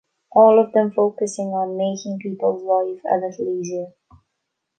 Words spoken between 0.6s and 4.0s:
them focusing on "making people's life a little easier".